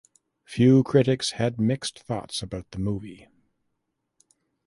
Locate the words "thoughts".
1.99-2.41